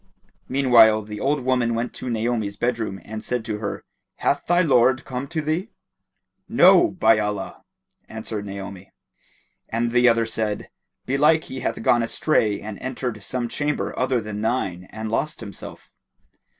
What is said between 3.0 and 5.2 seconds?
and said to her, "Hath thy lord